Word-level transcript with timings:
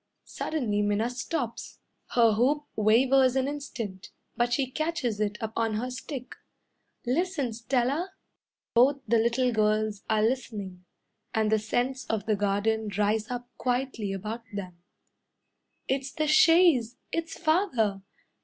Suddenly 0.25 0.81
Minna 0.81 1.11
stops. 1.11 1.77
Her 2.15 2.33
hoop 2.33 2.65
wavers 2.75 3.35
an 3.35 3.47
instant, 3.47 4.09
But 4.35 4.51
she 4.51 4.65
catches 4.65 5.19
it 5.19 5.37
up 5.41 5.53
on 5.55 5.75
her 5.75 5.91
stick. 5.91 6.35
"Listen, 7.05 7.53
Stella!" 7.53 8.11
Both 8.73 9.01
the 9.07 9.19
little 9.19 9.51
girls 9.53 10.01
are 10.09 10.23
listening; 10.23 10.85
And 11.35 11.51
the 11.51 11.59
scents 11.59 12.05
of 12.07 12.25
the 12.25 12.35
garden 12.35 12.89
rise 12.97 13.29
up 13.29 13.47
quietly 13.59 14.11
about 14.11 14.41
them. 14.51 14.81
"It's 15.87 16.11
the 16.11 16.25
chaise! 16.25 16.97
It's 17.11 17.37
Father! 17.37 18.01